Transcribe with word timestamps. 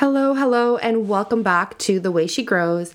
Hello, 0.00 0.34
hello, 0.34 0.76
and 0.76 1.08
welcome 1.08 1.42
back 1.42 1.78
to 1.78 1.98
The 1.98 2.12
Way 2.12 2.26
She 2.26 2.44
Grows. 2.44 2.94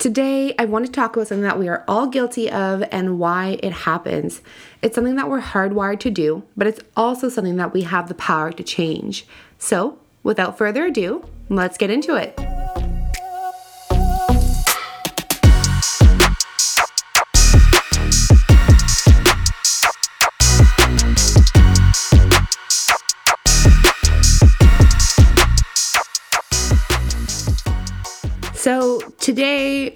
Today, 0.00 0.52
I 0.58 0.64
want 0.64 0.84
to 0.84 0.90
talk 0.90 1.14
about 1.14 1.28
something 1.28 1.44
that 1.44 1.60
we 1.60 1.68
are 1.68 1.84
all 1.86 2.08
guilty 2.08 2.50
of 2.50 2.82
and 2.90 3.20
why 3.20 3.60
it 3.62 3.70
happens. 3.70 4.42
It's 4.82 4.96
something 4.96 5.14
that 5.14 5.30
we're 5.30 5.40
hardwired 5.40 6.00
to 6.00 6.10
do, 6.10 6.42
but 6.56 6.66
it's 6.66 6.80
also 6.96 7.28
something 7.28 7.54
that 7.58 7.72
we 7.72 7.82
have 7.82 8.08
the 8.08 8.14
power 8.14 8.50
to 8.50 8.64
change. 8.64 9.28
So, 9.60 9.96
without 10.24 10.58
further 10.58 10.86
ado, 10.86 11.24
let's 11.48 11.78
get 11.78 11.90
into 11.90 12.16
it. 12.16 12.36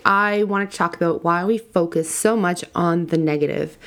I 0.05 0.45
want 0.45 0.71
to 0.71 0.77
talk 0.77 0.97
about 0.97 1.25
why 1.25 1.45
we 1.45 1.59
focus 1.59 2.13
so 2.13 2.37
much 2.37 2.65
on 2.75 3.07
the 3.07 3.19
negative. 3.19 3.79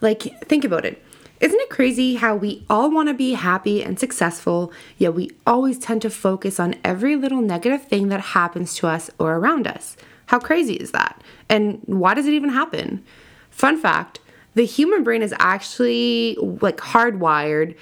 Like, 0.00 0.22
think 0.44 0.64
about 0.64 0.84
it. 0.84 1.02
Isn't 1.40 1.60
it 1.60 1.70
crazy 1.70 2.16
how 2.16 2.34
we 2.34 2.64
all 2.68 2.90
want 2.90 3.08
to 3.08 3.14
be 3.14 3.34
happy 3.34 3.82
and 3.82 3.98
successful, 3.98 4.72
yet 4.96 5.14
we 5.14 5.30
always 5.46 5.78
tend 5.78 6.02
to 6.02 6.10
focus 6.10 6.58
on 6.58 6.74
every 6.82 7.14
little 7.14 7.40
negative 7.40 7.84
thing 7.84 8.08
that 8.08 8.20
happens 8.20 8.74
to 8.76 8.88
us 8.88 9.10
or 9.18 9.36
around 9.36 9.66
us? 9.66 9.96
How 10.26 10.40
crazy 10.40 10.74
is 10.74 10.90
that? 10.90 11.22
And 11.48 11.80
why 11.86 12.14
does 12.14 12.26
it 12.26 12.34
even 12.34 12.50
happen? 12.50 13.04
Fun 13.50 13.80
fact 13.80 14.20
the 14.54 14.64
human 14.64 15.04
brain 15.04 15.22
is 15.22 15.32
actually 15.38 16.36
like 16.40 16.78
hardwired 16.78 17.76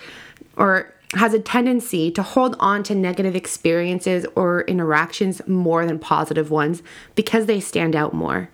or 0.56 0.93
has 1.15 1.33
a 1.33 1.38
tendency 1.38 2.10
to 2.10 2.23
hold 2.23 2.56
on 2.59 2.83
to 2.84 2.95
negative 2.95 3.37
experiences 3.37 4.27
or 4.34 4.62
interactions 4.62 5.41
more 5.47 5.87
than 5.87 5.98
positive 5.98 6.51
ones 6.51 6.83
because 7.14 7.47
they 7.47 7.60
stand 7.60 7.94
out 7.94 8.12
more. 8.12 8.50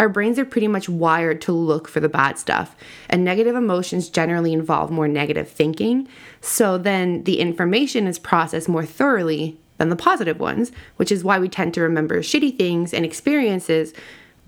Our 0.00 0.08
brains 0.08 0.38
are 0.40 0.44
pretty 0.44 0.66
much 0.66 0.88
wired 0.88 1.40
to 1.42 1.52
look 1.52 1.86
for 1.86 2.00
the 2.00 2.08
bad 2.08 2.36
stuff, 2.36 2.74
and 3.08 3.24
negative 3.24 3.54
emotions 3.54 4.08
generally 4.08 4.52
involve 4.52 4.90
more 4.90 5.06
negative 5.06 5.48
thinking. 5.48 6.08
So 6.40 6.78
then 6.78 7.22
the 7.24 7.38
information 7.38 8.08
is 8.08 8.18
processed 8.18 8.68
more 8.68 8.84
thoroughly 8.84 9.56
than 9.78 9.90
the 9.90 9.96
positive 9.96 10.40
ones, 10.40 10.72
which 10.96 11.12
is 11.12 11.22
why 11.22 11.38
we 11.38 11.48
tend 11.48 11.74
to 11.74 11.80
remember 11.80 12.20
shitty 12.20 12.58
things 12.58 12.92
and 12.92 13.04
experiences 13.04 13.92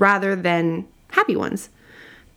rather 0.00 0.34
than 0.34 0.86
happy 1.10 1.36
ones. 1.36 1.68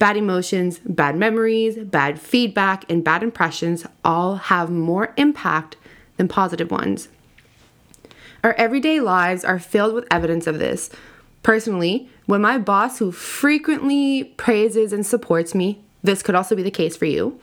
Bad 0.00 0.16
emotions, 0.16 0.80
bad 0.86 1.14
memories, 1.14 1.76
bad 1.76 2.18
feedback, 2.18 2.90
and 2.90 3.04
bad 3.04 3.22
impressions 3.22 3.86
all 4.02 4.36
have 4.36 4.70
more 4.70 5.12
impact 5.18 5.76
than 6.16 6.26
positive 6.26 6.70
ones. 6.70 7.08
Our 8.42 8.54
everyday 8.54 9.00
lives 9.00 9.44
are 9.44 9.58
filled 9.58 9.92
with 9.94 10.06
evidence 10.10 10.46
of 10.46 10.58
this. 10.58 10.88
Personally, 11.42 12.08
when 12.24 12.40
my 12.40 12.56
boss, 12.56 12.98
who 12.98 13.12
frequently 13.12 14.24
praises 14.38 14.94
and 14.94 15.04
supports 15.04 15.54
me, 15.54 15.84
this 16.02 16.22
could 16.22 16.34
also 16.34 16.56
be 16.56 16.62
the 16.62 16.70
case 16.70 16.96
for 16.96 17.04
you, 17.04 17.38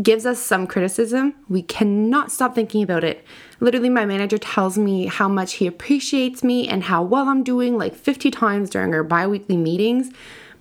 gives 0.00 0.24
us 0.24 0.38
some 0.38 0.68
criticism, 0.68 1.34
we 1.48 1.62
cannot 1.62 2.30
stop 2.30 2.54
thinking 2.54 2.84
about 2.84 3.02
it. 3.02 3.24
Literally, 3.58 3.90
my 3.90 4.06
manager 4.06 4.38
tells 4.38 4.78
me 4.78 5.06
how 5.06 5.28
much 5.28 5.54
he 5.54 5.66
appreciates 5.66 6.44
me 6.44 6.68
and 6.68 6.84
how 6.84 7.02
well 7.02 7.28
I'm 7.28 7.42
doing 7.42 7.76
like 7.76 7.96
50 7.96 8.30
times 8.30 8.70
during 8.70 8.94
our 8.94 9.02
bi 9.02 9.26
weekly 9.26 9.56
meetings. 9.56 10.12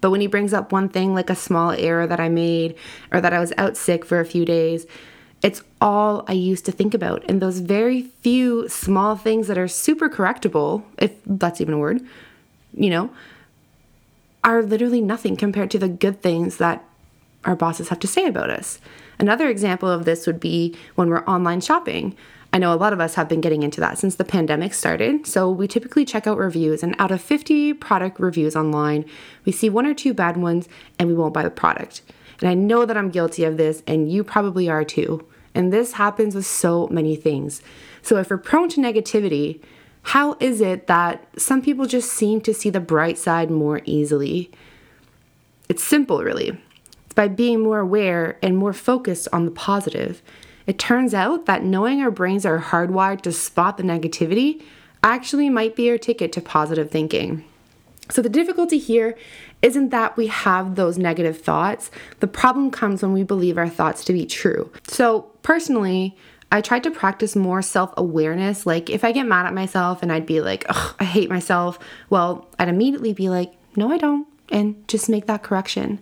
But 0.02 0.11
when 0.11 0.21
he 0.21 0.27
brings 0.27 0.53
up 0.53 0.71
one 0.71 0.89
thing 0.89 1.13
like 1.13 1.30
a 1.30 1.35
small 1.35 1.71
error 1.71 2.07
that 2.07 2.19
I 2.19 2.27
made 2.27 2.75
or 3.11 3.21
that 3.21 3.33
I 3.33 3.39
was 3.39 3.53
out 3.57 3.77
sick 3.77 4.03
for 4.03 4.19
a 4.19 4.25
few 4.25 4.45
days, 4.45 4.85
it's 5.44 5.63
all 5.80 6.23
I 6.27 6.33
used 6.33 6.66
to 6.66 6.71
think 6.71 6.94
about. 6.94 7.23
And 7.27 7.41
those 7.41 7.59
very 7.59 8.03
few 8.22 8.67
small 8.67 9.16
things 9.16 9.47
that 9.47 9.57
are 9.57 9.67
super 9.67 10.09
correctable, 10.09 10.83
if 10.97 11.13
that's 11.25 11.61
even 11.61 11.75
a 11.75 11.79
word, 11.79 12.02
you 12.73 12.89
know, 12.89 13.11
are 14.44 14.61
literally 14.63 15.02
nothing 15.02 15.35
compared 15.35 15.72
to 15.72 15.79
the 15.79 15.88
good 15.88 16.22
things 16.22 16.57
that 16.57 16.83
our 17.45 17.56
bosses 17.56 17.90
have 17.90 18.00
to 18.00 18.07
say 18.07 18.25
about 18.25 18.50
us. 18.50 18.79
Another 19.19 19.50
example 19.50 19.90
of 19.90 20.06
this 20.06 20.25
would 20.25 20.40
be 20.40 20.75
when 20.95 21.09
we're 21.09 21.25
online 21.25 21.61
shopping. 21.61 22.16
I 22.53 22.57
know 22.57 22.73
a 22.73 22.75
lot 22.75 22.91
of 22.91 23.00
us 23.00 23.16
have 23.16 23.29
been 23.29 23.39
getting 23.39 23.63
into 23.63 23.79
that 23.79 23.97
since 23.97 24.16
the 24.16 24.25
pandemic 24.25 24.73
started. 24.73 25.25
So 25.25 25.50
we 25.50 25.67
typically 25.67 26.03
check 26.03 26.28
out 26.28 26.38
reviews, 26.38 26.84
and 26.84 26.95
out 27.00 27.12
of 27.12 27.22
50 27.22 27.73
product 27.75 28.19
reviews 28.19 28.56
online, 28.56 29.06
we 29.45 29.51
see 29.51 29.69
one 29.69 29.85
or 29.85 29.94
two 29.94 30.13
bad 30.13 30.35
ones 30.35 30.67
and 31.00 31.07
we 31.07 31.16
won't 31.16 31.34
buy 31.34 31.44
the 31.44 31.50
product. 31.50 32.01
And 32.41 32.50
I 32.50 32.53
know 32.53 32.85
that 32.85 32.97
I'm 32.97 33.09
guilty 33.09 33.44
of 33.44 33.57
this, 33.57 33.84
and 33.88 34.11
you 34.11 34.23
probably 34.23 34.67
are 34.67 34.84
too. 34.84 35.25
And 35.53 35.72
this 35.72 35.94
happens 35.94 36.35
with 36.35 36.45
so 36.45 36.88
many 36.88 37.16
things. 37.16 37.61
So 38.01 38.17
if 38.17 38.29
we're 38.29 38.38
prone 38.38 38.69
to 38.69 38.81
negativity, 38.81 39.61
how 40.03 40.35
is 40.40 40.59
it 40.59 40.88
that 40.88 41.28
some 41.38 41.61
people 41.61 41.85
just 41.85 42.11
seem 42.11 42.41
to 42.41 42.53
see 42.53 42.69
the 42.69 42.79
bright 42.79 43.17
side 43.17 43.51
more 43.51 43.81
easily? 43.85 44.50
It's 45.69 45.84
simple, 45.84 46.23
really. 46.23 46.59
It's 47.06 47.13
by 47.13 47.28
being 47.28 47.61
more 47.61 47.79
aware 47.79 48.40
and 48.41 48.57
more 48.57 48.73
focused 48.73 49.28
on 49.31 49.45
the 49.45 49.51
positive. 49.51 50.22
It 50.67 50.79
turns 50.79 51.13
out 51.13 51.45
that 51.45 51.63
knowing 51.63 52.01
our 52.01 52.11
brains 52.11 52.45
are 52.45 52.59
hardwired 52.59 53.22
to 53.22 53.31
spot 53.31 53.77
the 53.77 53.83
negativity 53.83 54.61
actually 55.03 55.49
might 55.49 55.75
be 55.75 55.89
our 55.89 55.97
ticket 55.97 56.31
to 56.33 56.41
positive 56.41 56.91
thinking. 56.91 57.44
So, 58.09 58.22
the 58.22 58.29
difficulty 58.29 58.77
here 58.77 59.17
isn't 59.61 59.89
that 59.89 60.17
we 60.17 60.27
have 60.27 60.75
those 60.75 60.97
negative 60.97 61.39
thoughts. 61.39 61.91
The 62.19 62.27
problem 62.27 62.72
comes 62.72 63.01
when 63.01 63.13
we 63.13 63.23
believe 63.23 63.57
our 63.57 63.69
thoughts 63.69 64.03
to 64.05 64.13
be 64.13 64.25
true. 64.25 64.72
So, 64.88 65.31
personally, 65.44 66.17
I 66.51 66.59
tried 66.59 66.83
to 66.83 66.91
practice 66.91 67.35
more 67.35 67.61
self 67.61 67.93
awareness. 67.95 68.66
Like, 68.66 68.89
if 68.89 69.03
I 69.05 69.11
get 69.13 69.25
mad 69.25 69.45
at 69.45 69.53
myself 69.53 70.03
and 70.03 70.11
I'd 70.11 70.25
be 70.25 70.41
like, 70.41 70.66
I 70.99 71.05
hate 71.05 71.29
myself, 71.29 71.79
well, 72.09 72.47
I'd 72.59 72.67
immediately 72.67 73.13
be 73.13 73.29
like, 73.29 73.53
no, 73.75 73.91
I 73.91 73.97
don't, 73.97 74.28
and 74.49 74.85
just 74.88 75.07
make 75.07 75.28
that 75.28 75.43
correction. 75.43 75.99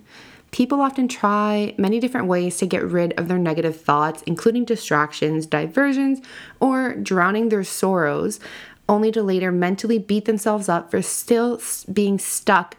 People 0.51 0.81
often 0.81 1.07
try 1.07 1.75
many 1.77 1.99
different 1.99 2.27
ways 2.27 2.57
to 2.57 2.65
get 2.65 2.83
rid 2.83 3.13
of 3.19 3.27
their 3.27 3.37
negative 3.37 3.79
thoughts, 3.79 4.23
including 4.23 4.65
distractions, 4.65 5.45
diversions, 5.45 6.21
or 6.59 6.95
drowning 6.95 7.49
their 7.49 7.63
sorrows, 7.63 8.39
only 8.87 9.11
to 9.11 9.21
later 9.21 9.51
mentally 9.51 9.99
beat 9.99 10.25
themselves 10.25 10.67
up 10.67 10.89
for 10.89 11.01
still 11.01 11.61
being 11.91 12.17
stuck 12.17 12.75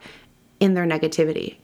in 0.59 0.75
their 0.75 0.86
negativity. 0.86 1.56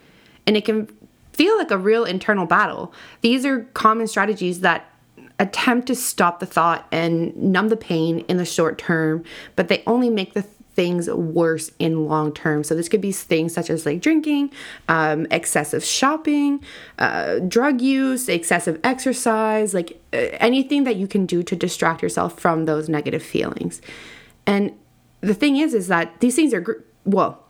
And 0.47 0.57
it 0.57 0.65
can 0.65 0.89
feel 1.33 1.59
like 1.59 1.71
a 1.71 1.79
real 1.79 2.05
internal 2.05 2.47
battle. 2.47 2.95
These 3.21 3.45
are 3.45 3.65
common 3.75 4.07
strategies 4.07 4.61
that 4.61 4.91
attempt 5.39 5.87
to 5.89 5.95
stop 5.95 6.41
the 6.41 6.47
thought 6.47 6.87
and 6.91 7.37
numb 7.37 7.69
the 7.69 7.77
pain 7.77 8.21
in 8.21 8.39
the 8.39 8.45
short 8.45 8.79
term, 8.79 9.23
but 9.55 9.69
they 9.69 9.83
only 9.87 10.09
make 10.09 10.33
the 10.33 10.47
things 10.77 11.09
worse 11.11 11.73
in 11.79 12.07
long 12.07 12.33
term. 12.33 12.63
So 12.63 12.75
this 12.75 12.89
could 12.89 13.01
be 13.01 13.11
things 13.11 13.55
such 13.55 13.71
as 13.71 13.87
like 13.87 14.01
drinking, 14.01 14.53
um, 14.89 15.27
excessive 15.31 15.83
shopping, 15.83 16.63
uh, 16.99 17.41
drug 17.41 17.81
use, 17.81 18.29
excessive 18.29 18.79
exercise, 18.85 19.75
like 19.75 20.01
uh, 20.13 20.17
anything 20.39 20.85
that 20.85 20.97
you 20.97 21.09
can 21.09 21.27
do 21.27 21.43
to 21.43 21.57
distract 21.57 22.03
yourself 22.03 22.39
from 22.39 22.67
those 22.67 22.89
negative 22.89 23.23
feelings. 23.23 23.81
And 24.47 24.73
the 25.23 25.35
thing 25.35 25.57
is, 25.57 25.75
is 25.75 25.89
that 25.89 26.21
these 26.21 26.37
things 26.37 26.55
are 26.55 26.85
well. 27.05 27.46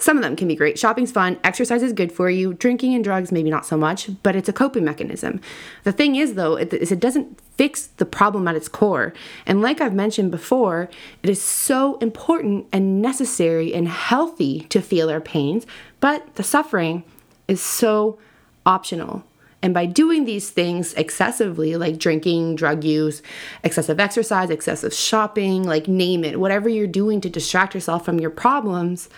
Some 0.00 0.16
of 0.16 0.22
them 0.22 0.34
can 0.34 0.48
be 0.48 0.56
great. 0.56 0.78
Shopping's 0.78 1.12
fun, 1.12 1.38
exercise 1.44 1.82
is 1.82 1.92
good 1.92 2.10
for 2.10 2.30
you, 2.30 2.54
drinking 2.54 2.94
and 2.94 3.04
drugs, 3.04 3.30
maybe 3.30 3.50
not 3.50 3.66
so 3.66 3.76
much, 3.76 4.10
but 4.22 4.34
it's 4.34 4.48
a 4.48 4.52
coping 4.52 4.82
mechanism. 4.82 5.42
The 5.84 5.92
thing 5.92 6.16
is, 6.16 6.34
though, 6.34 6.56
is 6.56 6.90
it 6.90 7.00
doesn't 7.00 7.38
fix 7.56 7.86
the 7.86 8.06
problem 8.06 8.48
at 8.48 8.56
its 8.56 8.66
core. 8.66 9.12
And 9.44 9.60
like 9.60 9.82
I've 9.82 9.92
mentioned 9.92 10.30
before, 10.30 10.88
it 11.22 11.28
is 11.28 11.42
so 11.42 11.98
important 11.98 12.66
and 12.72 13.02
necessary 13.02 13.74
and 13.74 13.86
healthy 13.86 14.60
to 14.70 14.80
feel 14.80 15.10
our 15.10 15.20
pains, 15.20 15.66
but 16.00 16.34
the 16.36 16.42
suffering 16.42 17.04
is 17.46 17.60
so 17.60 18.18
optional. 18.64 19.22
And 19.62 19.74
by 19.74 19.84
doing 19.84 20.24
these 20.24 20.48
things 20.48 20.94
excessively, 20.94 21.76
like 21.76 21.98
drinking, 21.98 22.56
drug 22.56 22.84
use, 22.84 23.20
excessive 23.62 24.00
exercise, 24.00 24.48
excessive 24.48 24.94
shopping, 24.94 25.64
like 25.64 25.86
name 25.86 26.24
it, 26.24 26.40
whatever 26.40 26.70
you're 26.70 26.86
doing 26.86 27.20
to 27.20 27.28
distract 27.28 27.74
yourself 27.74 28.02
from 28.02 28.18
your 28.18 28.30
problems, 28.30 29.10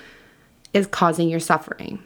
is 0.72 0.86
causing 0.86 1.28
your 1.28 1.40
suffering. 1.40 2.02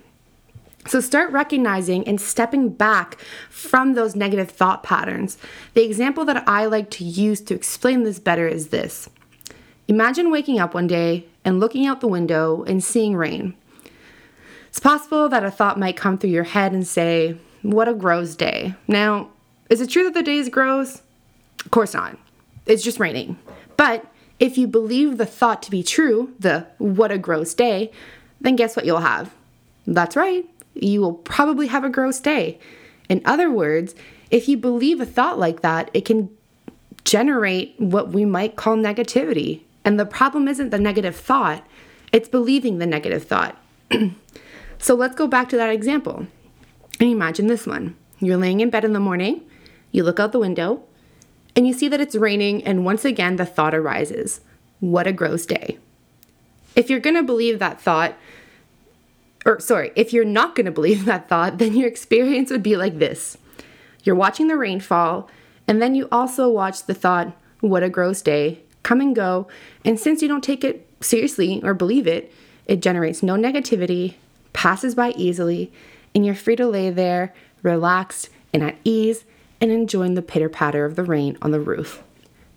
So 0.86 1.00
start 1.00 1.32
recognizing 1.32 2.06
and 2.06 2.20
stepping 2.20 2.68
back 2.68 3.18
from 3.50 3.94
those 3.94 4.14
negative 4.14 4.50
thought 4.50 4.82
patterns. 4.82 5.36
The 5.74 5.84
example 5.84 6.24
that 6.26 6.48
I 6.48 6.66
like 6.66 6.90
to 6.90 7.04
use 7.04 7.40
to 7.42 7.54
explain 7.54 8.04
this 8.04 8.18
better 8.18 8.46
is 8.46 8.68
this 8.68 9.08
Imagine 9.88 10.30
waking 10.30 10.58
up 10.58 10.74
one 10.74 10.86
day 10.86 11.26
and 11.44 11.60
looking 11.60 11.86
out 11.86 12.00
the 12.00 12.08
window 12.08 12.64
and 12.64 12.82
seeing 12.82 13.16
rain. 13.16 13.54
It's 14.68 14.80
possible 14.80 15.28
that 15.28 15.44
a 15.44 15.50
thought 15.50 15.78
might 15.78 15.96
come 15.96 16.18
through 16.18 16.30
your 16.30 16.44
head 16.44 16.72
and 16.72 16.86
say, 16.86 17.36
What 17.62 17.88
a 17.88 17.94
gross 17.94 18.34
day. 18.34 18.74
Now, 18.86 19.30
is 19.70 19.80
it 19.80 19.90
true 19.90 20.04
that 20.04 20.14
the 20.14 20.22
day 20.22 20.36
is 20.36 20.48
gross? 20.48 21.02
Of 21.64 21.70
course 21.70 21.94
not. 21.94 22.18
It's 22.66 22.82
just 22.82 23.00
raining. 23.00 23.38
But 23.76 24.06
if 24.38 24.58
you 24.58 24.66
believe 24.66 25.16
the 25.16 25.26
thought 25.26 25.62
to 25.62 25.70
be 25.70 25.82
true, 25.82 26.34
the 26.38 26.66
what 26.78 27.10
a 27.10 27.18
gross 27.18 27.54
day, 27.54 27.90
then 28.40 28.56
guess 28.56 28.76
what 28.76 28.86
you'll 28.86 28.98
have? 28.98 29.34
That's 29.86 30.16
right, 30.16 30.48
you 30.74 31.00
will 31.00 31.14
probably 31.14 31.68
have 31.68 31.84
a 31.84 31.90
gross 31.90 32.20
day. 32.20 32.58
In 33.08 33.22
other 33.24 33.50
words, 33.50 33.94
if 34.30 34.48
you 34.48 34.56
believe 34.56 35.00
a 35.00 35.06
thought 35.06 35.38
like 35.38 35.62
that, 35.62 35.90
it 35.94 36.04
can 36.04 36.30
generate 37.04 37.74
what 37.78 38.08
we 38.08 38.24
might 38.24 38.56
call 38.56 38.76
negativity. 38.76 39.62
And 39.84 39.98
the 39.98 40.06
problem 40.06 40.48
isn't 40.48 40.70
the 40.70 40.78
negative 40.78 41.16
thought, 41.16 41.64
it's 42.12 42.28
believing 42.28 42.78
the 42.78 42.86
negative 42.86 43.24
thought. 43.24 43.56
so 44.78 44.94
let's 44.94 45.14
go 45.14 45.26
back 45.26 45.48
to 45.50 45.56
that 45.56 45.70
example. 45.70 46.26
And 46.98 47.10
imagine 47.10 47.46
this 47.46 47.66
one. 47.66 47.96
You're 48.18 48.36
laying 48.36 48.60
in 48.60 48.70
bed 48.70 48.84
in 48.84 48.94
the 48.94 49.00
morning, 49.00 49.42
you 49.92 50.02
look 50.02 50.18
out 50.18 50.32
the 50.32 50.38
window, 50.38 50.82
and 51.54 51.66
you 51.66 51.72
see 51.72 51.88
that 51.88 52.00
it's 52.00 52.14
raining, 52.14 52.64
and 52.64 52.84
once 52.84 53.04
again 53.04 53.36
the 53.36 53.46
thought 53.46 53.74
arises 53.74 54.40
What 54.80 55.06
a 55.06 55.12
gross 55.12 55.46
day. 55.46 55.78
If 56.76 56.90
you're 56.90 57.00
gonna 57.00 57.22
believe 57.22 57.58
that 57.58 57.80
thought, 57.80 58.14
or 59.46 59.58
sorry, 59.60 59.92
if 59.96 60.12
you're 60.12 60.24
not 60.24 60.54
gonna 60.54 60.70
believe 60.70 61.06
that 61.06 61.28
thought, 61.28 61.58
then 61.58 61.74
your 61.74 61.88
experience 61.88 62.50
would 62.50 62.62
be 62.62 62.76
like 62.76 62.98
this 62.98 63.38
You're 64.04 64.14
watching 64.14 64.46
the 64.46 64.56
rainfall, 64.56 65.28
and 65.66 65.80
then 65.80 65.94
you 65.94 66.06
also 66.12 66.48
watch 66.48 66.84
the 66.84 66.94
thought, 66.94 67.34
What 67.60 67.82
a 67.82 67.88
gross 67.88 68.20
day, 68.20 68.60
come 68.82 69.00
and 69.00 69.16
go. 69.16 69.48
And 69.84 69.98
since 69.98 70.20
you 70.20 70.28
don't 70.28 70.44
take 70.44 70.62
it 70.62 70.86
seriously 71.00 71.62
or 71.64 71.74
believe 71.74 72.06
it, 72.06 72.32
it 72.66 72.82
generates 72.82 73.22
no 73.22 73.34
negativity, 73.34 74.14
passes 74.52 74.94
by 74.94 75.10
easily, 75.12 75.72
and 76.14 76.26
you're 76.26 76.34
free 76.34 76.56
to 76.56 76.66
lay 76.66 76.90
there, 76.90 77.34
relaxed 77.62 78.28
and 78.52 78.62
at 78.62 78.76
ease, 78.84 79.24
and 79.60 79.70
enjoying 79.70 80.14
the 80.14 80.22
pitter 80.22 80.48
patter 80.48 80.84
of 80.84 80.94
the 80.94 81.04
rain 81.04 81.38
on 81.40 81.50
the 81.50 81.60
roof. 81.60 82.02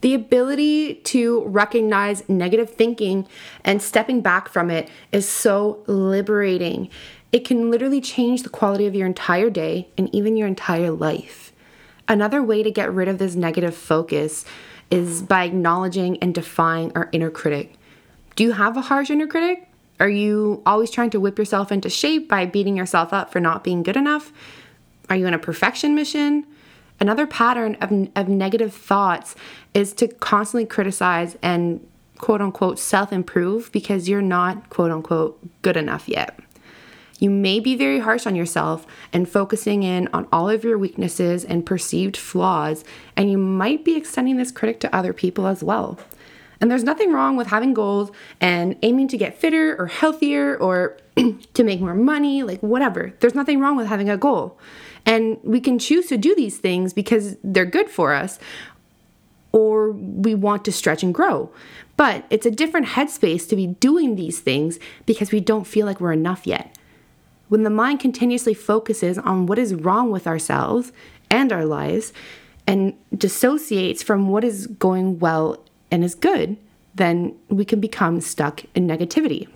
The 0.02 0.14
ability 0.14 0.96
to 0.96 1.44
recognize 1.46 2.28
negative 2.30 2.70
thinking 2.70 3.28
and 3.66 3.82
stepping 3.82 4.22
back 4.22 4.48
from 4.48 4.72
it 4.72 4.90
is 5.12 5.28
so 5.28 5.84
liberating. 5.88 6.90
It 7.32 7.46
can 7.46 7.70
literally 7.70 8.02
change 8.02 8.44
the 8.44 8.50
quality 8.50 8.88
of 8.88 8.96
your 8.96 9.08
entire 9.08 9.50
day 9.50 9.90
and 9.98 10.14
even 10.16 10.38
your 10.38 10.48
entire 10.48 10.92
life. 10.92 11.52
Another 12.08 12.42
way 12.42 12.64
to 12.64 12.72
get 12.72 12.92
rid 12.92 13.08
of 13.08 13.18
this 13.18 13.36
negative 13.36 13.76
focus 13.76 14.46
is 14.90 15.22
by 15.22 15.44
acknowledging 15.44 16.18
and 16.20 16.34
defying 16.34 16.92
our 16.96 17.10
inner 17.12 17.30
critic. 17.30 17.76
Do 18.36 18.44
you 18.44 18.54
have 18.54 18.78
a 18.78 18.82
harsh 18.82 19.10
inner 19.10 19.28
critic? 19.28 19.68
Are 20.00 20.10
you 20.10 20.64
always 20.66 20.90
trying 20.90 21.10
to 21.12 21.20
whip 21.20 21.38
yourself 21.38 21.72
into 21.72 21.90
shape 21.90 22.30
by 22.30 22.46
beating 22.46 22.78
yourself 22.78 23.12
up 23.12 23.32
for 23.32 23.40
not 23.40 23.64
being 23.64 23.84
good 23.84 23.98
enough? 23.98 24.32
Are 25.10 25.16
you 25.16 25.28
in 25.28 25.34
a 25.34 25.40
perfection 25.40 25.94
mission? 25.94 26.46
Another 27.00 27.26
pattern 27.26 27.78
of, 27.82 28.10
of 28.16 28.28
negative 28.28 28.74
thoughts 28.74 29.36
is 29.74 29.94
to 29.94 30.08
constantly 30.08 30.66
criticize 30.66 31.38
and 31.42 31.86
quote 32.18 32.42
unquote 32.42 32.78
self 32.78 33.14
improve 33.14 33.72
because 33.72 34.10
you're 34.10 34.22
not 34.22 34.70
quote 34.70 34.92
unquote 34.92 35.40
good 35.62 35.78
enough 35.78 36.08
yet. 36.08 36.38
You 37.20 37.30
may 37.30 37.60
be 37.60 37.76
very 37.76 38.00
harsh 38.00 38.26
on 38.26 38.36
yourself 38.36 38.88
and 39.12 39.28
focusing 39.28 39.84
in 39.84 40.08
on 40.14 40.28
all 40.32 40.50
of 40.50 40.64
your 40.64 40.78
weaknesses 40.78 41.44
and 41.44 41.66
perceived 41.66 42.16
flaws, 42.16 42.86
and 43.18 43.30
you 43.30 43.38
might 43.38 43.84
be 43.84 43.96
extending 43.98 44.38
this 44.38 44.52
critic 44.52 44.80
to 44.82 44.96
other 44.96 45.12
people 45.12 45.46
as 45.46 45.62
well. 45.62 46.00
And 46.62 46.70
there's 46.70 46.84
nothing 46.84 47.12
wrong 47.14 47.36
with 47.36 47.48
having 47.48 47.74
goals 47.74 48.12
and 48.42 48.78
aiming 48.82 49.10
to 49.10 49.18
get 49.18 49.38
fitter 49.38 49.76
or 49.78 49.88
healthier 49.88 50.58
or 50.58 50.98
to 51.54 51.64
make 51.64 51.80
more 51.80 51.94
money, 51.94 52.44
like 52.44 52.62
whatever. 52.62 53.14
There's 53.20 53.36
nothing 53.36 53.60
wrong 53.60 53.76
with 53.76 53.88
having 53.88 54.10
a 54.10 54.18
goal. 54.18 54.58
And 55.06 55.38
we 55.44 55.60
can 55.60 55.80
choose 55.80 56.08
to 56.08 56.18
do 56.18 56.36
these 56.36 56.58
things 56.58 56.94
because 56.94 57.38
they're 57.44 57.66
good 57.66 57.90
for 57.90 58.14
us 58.14 58.40
or 59.52 59.92
we 59.92 60.36
want 60.36 60.66
to 60.66 60.72
stretch 60.72 61.04
and 61.04 61.14
grow. 61.14 61.52
But 61.98 62.26
it's 62.30 62.46
a 62.46 62.52
different 62.52 62.88
headspace 62.88 63.48
to 63.50 63.56
be 63.56 63.68
doing 63.68 64.16
these 64.16 64.40
things 64.40 64.80
because 65.06 65.32
we 65.32 65.40
don't 65.40 65.68
feel 65.68 65.86
like 65.86 66.00
we're 66.00 66.14
enough 66.14 66.46
yet. 66.46 66.78
When 67.50 67.64
the 67.64 67.70
mind 67.70 68.00
continuously 68.00 68.54
focuses 68.54 69.18
on 69.18 69.48
what 69.48 69.58
is 69.58 69.74
wrong 69.74 70.12
with 70.12 70.28
ourselves 70.28 70.92
and 71.32 71.52
our 71.52 71.66
lives 71.66 72.14
and 72.68 72.94
dissociates 73.18 74.04
from 74.04 74.30
what 74.30 74.44
is 74.44 74.68
going 74.68 75.20
well 75.20 75.58
and 75.90 76.04
is 76.04 76.14
good, 76.14 76.58
then 76.94 77.36
we 77.50 77.66
can 77.66 77.80
become 77.80 78.22
stuck 78.22 78.64
in 78.76 78.88
negativity. 78.88 79.48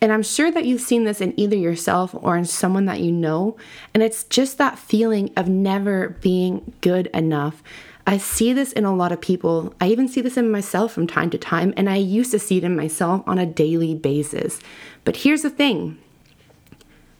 And 0.00 0.12
I'm 0.12 0.22
sure 0.22 0.50
that 0.50 0.66
you've 0.66 0.80
seen 0.80 1.04
this 1.04 1.20
in 1.20 1.38
either 1.38 1.56
yourself 1.56 2.14
or 2.14 2.36
in 2.36 2.44
someone 2.44 2.84
that 2.86 3.00
you 3.00 3.10
know. 3.10 3.56
And 3.94 4.02
it's 4.02 4.24
just 4.24 4.58
that 4.58 4.78
feeling 4.78 5.32
of 5.36 5.48
never 5.48 6.10
being 6.20 6.74
good 6.80 7.06
enough. 7.08 7.62
I 8.06 8.18
see 8.18 8.52
this 8.52 8.72
in 8.72 8.84
a 8.84 8.94
lot 8.94 9.12
of 9.12 9.20
people. 9.20 9.74
I 9.80 9.88
even 9.88 10.08
see 10.08 10.20
this 10.20 10.36
in 10.36 10.50
myself 10.50 10.92
from 10.92 11.06
time 11.06 11.30
to 11.30 11.38
time. 11.38 11.72
And 11.76 11.88
I 11.88 11.96
used 11.96 12.32
to 12.32 12.38
see 12.38 12.58
it 12.58 12.64
in 12.64 12.76
myself 12.76 13.22
on 13.26 13.38
a 13.38 13.46
daily 13.46 13.94
basis. 13.94 14.60
But 15.04 15.16
here's 15.16 15.42
the 15.42 15.50
thing 15.50 15.98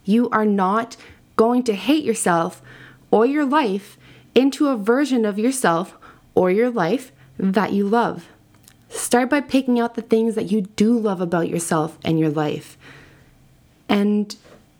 you 0.05 0.29
are 0.31 0.45
not 0.45 0.97
going 1.37 1.63
to 1.65 1.75
hate 1.75 2.05
yourself 2.05 2.61
or 3.11 3.25
your 3.25 3.45
life 3.45 3.97
into 4.35 4.69
a 4.69 4.77
version 4.77 5.25
of 5.25 5.39
yourself 5.39 5.97
or 6.35 6.51
your 6.51 6.71
life 6.71 7.13
that 7.39 7.73
you 7.73 7.87
love. 7.87 8.29
Start 8.95 9.29
by 9.29 9.41
picking 9.41 9.81
out 9.81 9.97
the 9.97 10.03
things 10.03 10.37
that 10.37 10.53
you 10.53 10.63
do 10.63 10.97
love 10.97 11.21
about 11.21 11.49
yourself 11.49 11.99
and 12.05 12.19
your 12.19 12.31
life 12.31 12.79
and 13.89 14.37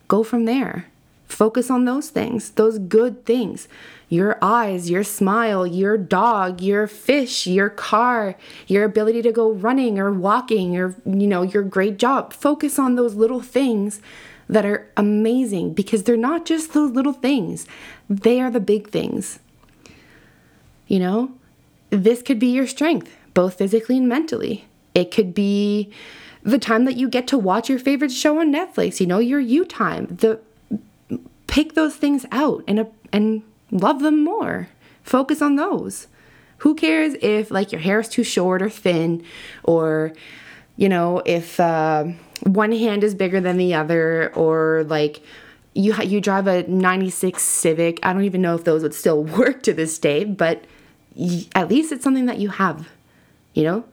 go 0.07 0.23
from 0.23 0.45
there. 0.45 0.87
Focus 1.27 1.69
on 1.69 1.83
those 1.83 2.09
things, 2.09 2.51
those 2.51 2.79
good 2.79 3.25
things. 3.25 3.67
Your 4.07 4.37
eyes, 4.41 4.89
your 4.89 5.03
smile, 5.03 5.67
your 5.67 5.97
dog, 5.97 6.61
your 6.61 6.87
fish, 6.87 7.45
your 7.45 7.69
car, 7.69 8.35
your 8.67 8.85
ability 8.85 9.21
to 9.23 9.31
go 9.33 9.51
running 9.51 9.99
or 9.99 10.13
walking 10.13 10.77
or 10.77 10.95
you 11.05 11.27
know, 11.27 11.41
your 11.41 11.63
great 11.63 11.97
job. 11.97 12.31
Focus 12.31 12.79
on 12.79 12.95
those 12.95 13.15
little 13.15 13.41
things 13.41 13.99
that 14.47 14.65
are 14.65 14.87
amazing 14.95 15.73
because 15.73 16.03
they're 16.03 16.15
not 16.15 16.45
just 16.45 16.73
those 16.73 16.91
little 16.91 17.13
things. 17.13 17.67
They 18.09 18.39
are 18.39 18.51
the 18.51 18.59
big 18.59 18.89
things. 18.89 19.39
You 20.87 20.99
know, 20.99 21.31
this 21.89 22.21
could 22.21 22.39
be 22.39 22.47
your 22.47 22.67
strength, 22.67 23.13
both 23.35 23.53
physically 23.59 23.97
and 23.97 24.09
mentally. 24.09 24.65
It 24.95 25.11
could 25.11 25.35
be 25.35 25.91
the 26.41 26.57
time 26.57 26.85
that 26.85 26.97
you 26.97 27.07
get 27.07 27.27
to 27.27 27.37
watch 27.37 27.69
your 27.69 27.77
favorite 27.77 28.11
show 28.11 28.39
on 28.39 28.51
Netflix, 28.51 28.99
you 28.99 29.05
know, 29.05 29.19
your 29.19 29.39
you 29.39 29.65
time. 29.65 30.07
The 30.07 30.39
pick 31.45 31.75
those 31.75 31.95
things 31.95 32.25
out 32.31 32.63
and 32.67 32.87
and 33.13 33.43
love 33.69 34.01
them 34.01 34.23
more. 34.23 34.69
Focus 35.03 35.41
on 35.41 35.55
those. 35.55 36.07
Who 36.59 36.73
cares 36.73 37.13
if 37.21 37.51
like 37.51 37.71
your 37.71 37.81
hair 37.81 37.99
is 37.99 38.09
too 38.09 38.23
short 38.23 38.63
or 38.63 38.69
thin 38.69 39.23
or 39.63 40.13
you 40.77 40.89
know, 40.89 41.21
if 41.25 41.59
uh, 41.59 42.05
one 42.43 42.71
hand 42.71 43.03
is 43.03 43.15
bigger 43.15 43.39
than 43.39 43.57
the 43.57 43.73
other 43.73 44.33
or 44.33 44.83
like 44.87 45.21
you 45.73 45.93
you 46.01 46.21
drive 46.21 46.47
a 46.47 46.63
96 46.63 47.41
Civic. 47.41 47.99
I 48.03 48.13
don't 48.13 48.23
even 48.23 48.41
know 48.41 48.55
if 48.55 48.63
those 48.63 48.81
would 48.81 48.93
still 48.93 49.23
work 49.39 49.61
to 49.63 49.73
this 49.73 49.99
day, 49.99 50.23
but 50.23 50.65
at 51.53 51.69
least 51.69 51.91
it's 51.91 52.03
something 52.03 52.25
that 52.25 52.39
you 52.39 52.49
have, 52.49 52.89
you 53.55 53.63
know? 53.63 53.83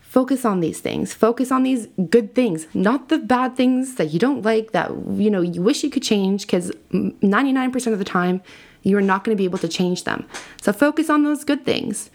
Focus 0.00 0.44
on 0.44 0.60
these 0.60 0.78
things. 0.78 1.12
Focus 1.12 1.50
on 1.50 1.64
these 1.64 1.88
good 2.08 2.36
things, 2.36 2.68
not 2.72 3.08
the 3.08 3.18
bad 3.18 3.56
things 3.56 3.96
that 3.96 4.12
you 4.12 4.20
don't 4.20 4.42
like 4.42 4.70
that 4.70 4.92
you 5.24 5.28
know 5.28 5.40
you 5.40 5.60
wish 5.60 5.82
you 5.82 5.90
could 5.90 6.04
change 6.04 6.46
cuz 6.46 6.70
99% 6.92 7.92
of 7.92 7.98
the 7.98 8.04
time 8.04 8.40
you 8.84 8.96
are 8.96 9.02
not 9.02 9.24
going 9.24 9.36
to 9.36 9.40
be 9.40 9.44
able 9.44 9.58
to 9.58 9.66
change 9.66 10.04
them. 10.04 10.24
So 10.62 10.72
focus 10.72 11.10
on 11.10 11.24
those 11.24 11.42
good 11.42 11.64
things. 11.64 12.10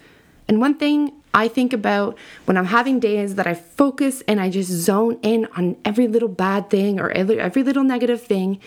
And 0.47 0.61
one 0.61 0.75
thing 0.75 1.11
I 1.33 1.47
think 1.47 1.73
about 1.73 2.17
when 2.45 2.57
I'm 2.57 2.65
having 2.65 2.99
days 2.99 3.35
that 3.35 3.45
I 3.45 3.53
focus 3.53 4.23
and 4.27 4.39
I 4.39 4.49
just 4.49 4.71
zone 4.71 5.19
in 5.21 5.47
on 5.57 5.75
every 5.85 6.07
little 6.07 6.29
bad 6.29 6.69
thing 6.69 6.99
or 6.99 7.11
every, 7.11 7.63
little 7.63 7.83
negative 7.83 8.21
thing 8.21 8.59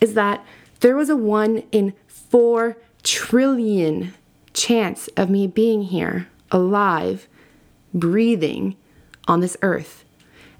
is 0.00 0.14
that 0.14 0.44
there 0.80 0.96
was 0.96 1.08
a 1.08 1.16
1 1.16 1.62
in 1.72 1.94
4 2.06 2.76
trillion 3.02 4.14
chance 4.52 5.08
of 5.16 5.28
me 5.28 5.46
being 5.46 5.82
here, 5.82 6.28
alive, 6.52 7.26
breathing 7.94 8.76
on 9.26 9.40
this 9.40 9.56
earth. 9.62 10.04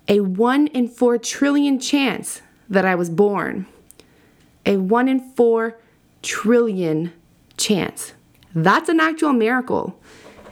A 0.09 0.21
1 0.21 0.69
in 0.69 0.89
4 0.89 1.19
trillion 1.19 1.79
chance 1.79 2.41
that 2.69 2.85
I 2.85 2.95
was 2.95 3.11
born. 3.11 3.67
A 4.65 4.77
1 4.77 5.09
in 5.09 5.21
4 5.33 5.79
trillion 6.23 7.13
chance. 7.57 8.13
That's 8.55 8.89
an 8.89 9.01
actual 9.01 9.33
miracle. 9.33 9.99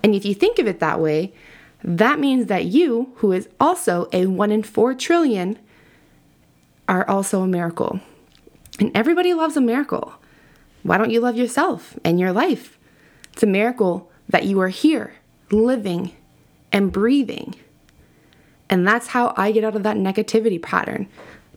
And 0.03 0.15
if 0.15 0.25
you 0.25 0.35
think 0.35 0.59
of 0.59 0.67
it 0.67 0.81
that 0.81 1.01
way, 1.01 1.33
that 1.85 2.19
means 2.19 2.47
that 2.47 2.65
you, 2.65 3.13
who 3.17 3.33
is 3.33 3.49
also 3.61 4.09
a 4.13 4.27
1 4.27 4.51
in 4.51 4.63
4 4.63 4.95
trillion, 4.95 5.59
are 6.89 7.09
also 7.09 7.43
a 7.43 7.47
miracle. 7.47 8.01
And 8.79 8.91
everybody 8.95 9.35
loves 9.35 9.57
a 9.57 9.61
miracle. 9.61 10.15
Why 10.83 10.99
don't 10.99 11.11
you 11.11 11.21
love 11.21 11.37
yourself 11.37 11.99
and 12.05 12.19
your 12.19 12.33
life? 12.33 12.79
It's 13.33 13.43
a 13.43 13.47
miracle 13.47 14.11
that 14.29 14.45
you 14.45 14.61
are 14.61 14.69
here, 14.69 15.15
living 15.51 16.13
and 16.73 16.93
breathing. 16.93 17.55
And 18.69 18.87
that's 18.87 19.09
how 19.09 19.35
I 19.37 19.53
get 19.53 19.65
out 19.65 19.77
of 19.77 19.83
that 19.83 19.97
negativity 19.97 20.61
pattern. 20.61 21.09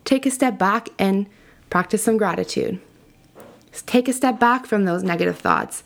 Take 0.04 0.26
a 0.26 0.30
step 0.30 0.58
back 0.58 0.88
and 0.98 1.26
practice 1.70 2.04
some 2.04 2.16
gratitude. 2.16 2.80
Take 3.86 4.08
a 4.08 4.12
step 4.12 4.38
back 4.38 4.66
from 4.66 4.84
those 4.84 5.02
negative 5.02 5.38
thoughts 5.38 5.82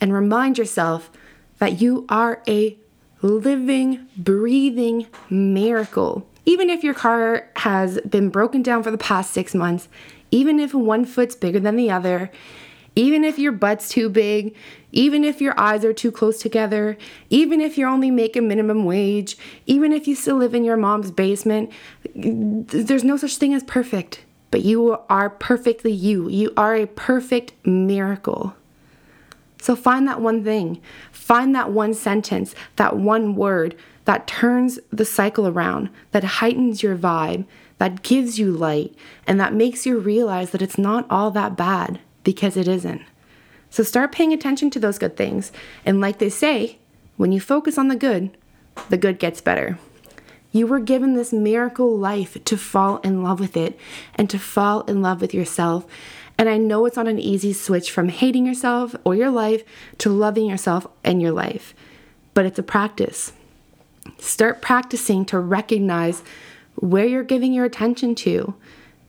and 0.00 0.12
remind 0.12 0.58
yourself 0.58 1.10
that 1.58 1.80
you 1.80 2.06
are 2.08 2.42
a 2.48 2.76
living, 3.22 4.06
breathing 4.16 5.06
miracle. 5.28 6.26
Even 6.46 6.70
if 6.70 6.82
your 6.82 6.94
car 6.94 7.50
has 7.56 8.00
been 8.00 8.30
broken 8.30 8.62
down 8.62 8.82
for 8.82 8.90
the 8.90 8.98
past 8.98 9.32
six 9.32 9.54
months, 9.54 9.88
even 10.30 10.58
if 10.58 10.72
one 10.72 11.04
foot's 11.04 11.34
bigger 11.34 11.60
than 11.60 11.76
the 11.76 11.90
other, 11.90 12.30
Even 12.96 13.24
if 13.24 13.38
your 13.38 13.52
butt's 13.52 13.88
too 13.88 14.08
big, 14.08 14.54
even 14.92 15.22
if 15.24 15.40
your 15.40 15.58
eyes 15.58 15.84
are 15.84 15.92
too 15.92 16.10
close 16.10 16.38
together, 16.40 16.98
even 17.28 17.60
if 17.60 17.78
you're 17.78 17.88
only 17.88 18.10
making 18.10 18.48
minimum 18.48 18.84
wage, 18.84 19.36
even 19.66 19.92
if 19.92 20.08
you 20.08 20.14
still 20.14 20.36
live 20.36 20.54
in 20.54 20.64
your 20.64 20.76
mom's 20.76 21.10
basement, 21.10 21.70
there's 22.14 23.04
no 23.04 23.16
such 23.16 23.36
thing 23.36 23.54
as 23.54 23.62
perfect. 23.62 24.24
But 24.50 24.62
you 24.62 24.98
are 25.08 25.30
perfectly 25.30 25.92
you. 25.92 26.28
You 26.28 26.52
are 26.56 26.74
a 26.74 26.86
perfect 26.86 27.54
miracle. 27.64 28.54
So 29.62 29.76
find 29.76 30.08
that 30.08 30.20
one 30.20 30.42
thing, 30.42 30.80
find 31.12 31.54
that 31.54 31.70
one 31.70 31.94
sentence, 31.94 32.54
that 32.76 32.96
one 32.96 33.36
word 33.36 33.76
that 34.06 34.26
turns 34.26 34.80
the 34.90 35.04
cycle 35.04 35.46
around, 35.46 35.90
that 36.10 36.24
heightens 36.24 36.82
your 36.82 36.96
vibe, 36.96 37.44
that 37.78 38.02
gives 38.02 38.38
you 38.38 38.50
light, 38.50 38.94
and 39.26 39.38
that 39.38 39.54
makes 39.54 39.86
you 39.86 39.98
realize 39.98 40.50
that 40.50 40.62
it's 40.62 40.78
not 40.78 41.06
all 41.10 41.30
that 41.30 41.56
bad 41.56 42.00
because 42.24 42.56
it 42.56 42.68
isn't. 42.68 43.02
So 43.70 43.82
start 43.82 44.12
paying 44.12 44.32
attention 44.32 44.70
to 44.70 44.80
those 44.80 44.98
good 44.98 45.16
things. 45.16 45.52
And 45.84 46.00
like 46.00 46.18
they 46.18 46.30
say, 46.30 46.78
when 47.16 47.32
you 47.32 47.40
focus 47.40 47.78
on 47.78 47.88
the 47.88 47.96
good, 47.96 48.36
the 48.88 48.96
good 48.96 49.18
gets 49.18 49.40
better. 49.40 49.78
You 50.52 50.66
were 50.66 50.80
given 50.80 51.14
this 51.14 51.32
miracle 51.32 51.96
life 51.96 52.42
to 52.44 52.56
fall 52.56 52.98
in 52.98 53.22
love 53.22 53.38
with 53.38 53.56
it 53.56 53.78
and 54.16 54.28
to 54.30 54.38
fall 54.38 54.82
in 54.82 55.00
love 55.00 55.20
with 55.20 55.32
yourself 55.32 55.86
and 56.40 56.48
I 56.48 56.56
know 56.56 56.86
it's 56.86 56.96
not 56.96 57.06
an 57.06 57.18
easy 57.18 57.52
switch 57.52 57.90
from 57.90 58.08
hating 58.08 58.46
yourself 58.46 58.96
or 59.04 59.14
your 59.14 59.28
life 59.28 59.62
to 59.98 60.08
loving 60.08 60.46
yourself 60.46 60.86
and 61.04 61.20
your 61.20 61.32
life, 61.32 61.74
but 62.32 62.46
it's 62.46 62.58
a 62.58 62.62
practice. 62.62 63.34
Start 64.16 64.62
practicing 64.62 65.26
to 65.26 65.38
recognize 65.38 66.22
where 66.76 67.04
you're 67.04 67.24
giving 67.24 67.52
your 67.52 67.66
attention 67.66 68.14
to 68.14 68.54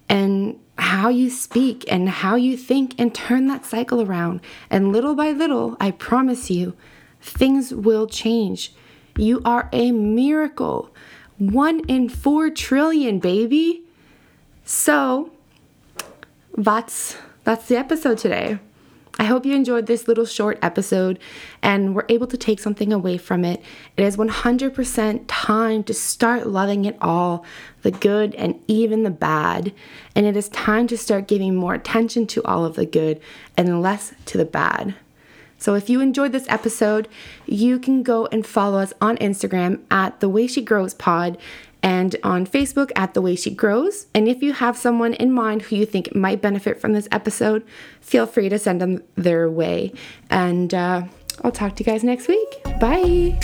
and 0.10 0.60
how 0.82 1.10
you 1.10 1.30
speak 1.30 1.86
and 1.88 2.10
how 2.10 2.36
you 2.36 2.58
think 2.58 2.96
and 2.98 3.14
turn 3.14 3.46
that 3.48 3.64
cycle 3.64 4.02
around. 4.02 4.42
And 4.70 4.92
little 4.92 5.14
by 5.14 5.32
little, 5.32 5.78
I 5.80 5.92
promise 5.92 6.50
you, 6.50 6.74
things 7.22 7.72
will 7.72 8.08
change. 8.08 8.74
You 9.16 9.42
are 9.46 9.70
a 9.72 9.92
miracle. 9.92 10.94
One 11.38 11.82
in 11.82 12.10
four 12.10 12.50
trillion, 12.50 13.20
baby. 13.20 13.84
So, 14.66 15.32
that's 16.58 17.16
that's 17.44 17.68
the 17.68 17.78
episode 17.78 18.18
today. 18.18 18.60
I 19.22 19.26
hope 19.26 19.46
you 19.46 19.54
enjoyed 19.54 19.86
this 19.86 20.08
little 20.08 20.26
short 20.26 20.58
episode 20.64 21.20
and 21.62 21.94
were 21.94 22.08
able 22.10 22.26
to 22.26 22.38
take 22.38 22.60
something 22.60 22.92
away 22.92 23.20
from 23.20 23.46
it. 23.46 23.62
It 23.96 24.04
is 24.04 24.18
100% 24.18 25.26
time 25.28 25.84
to 25.84 25.94
start 25.94 26.48
loving 26.48 26.86
it 26.86 26.98
all 27.00 27.46
the 27.84 27.92
good 27.92 28.34
and 28.34 28.60
even 28.68 29.04
the 29.04 29.12
bad. 29.12 29.74
And 30.16 30.26
it 30.26 30.36
is 30.36 30.50
time 30.50 30.88
to 30.88 30.98
start 30.98 31.28
giving 31.28 31.54
more 31.54 31.76
attention 31.76 32.26
to 32.28 32.44
all 32.46 32.66
of 32.66 32.74
the 32.74 32.88
good 32.88 33.22
and 33.56 33.80
less 33.80 34.12
to 34.26 34.40
the 34.40 34.44
bad. 34.44 34.96
So 35.60 35.76
if 35.76 35.88
you 35.88 36.02
enjoyed 36.02 36.32
this 36.32 36.50
episode, 36.50 37.08
you 37.46 37.78
can 37.78 38.02
go 38.02 38.26
and 38.32 38.44
follow 38.44 38.80
us 38.80 38.92
on 39.00 39.18
Instagram 39.18 39.82
at 39.92 40.20
The 40.20 40.30
Way 40.30 40.48
She 40.48 40.64
Grows 40.64 40.96
Pod 40.96 41.38
and 41.84 42.16
on 42.24 42.46
Facebook 42.46 42.92
at 42.96 43.14
The 43.14 43.22
Way 43.22 43.36
She 43.36 43.52
Grows. 43.52 44.08
And 44.14 44.28
if 44.28 44.42
you 44.42 44.54
have 44.54 44.78
someone 44.78 45.14
in 45.14 45.32
mind 45.32 45.64
who 45.64 45.76
you 45.76 45.86
think 45.86 46.14
might 46.16 46.42
benefit 46.42 46.80
from 46.80 46.94
this 46.94 47.08
episode, 47.12 47.66
feel 48.00 48.26
free 48.26 48.50
to 48.50 48.60
send 48.60 48.82
them 48.82 49.04
their 49.16 49.50
way. 49.50 49.94
And 50.30 50.74
uh, 50.74 51.04
I'll 51.44 51.52
talk 51.52 51.76
to 51.78 51.84
you 51.84 51.92
guys 51.92 52.04
next 52.04 52.28
week. 52.28 52.64
Bye. 52.80 53.40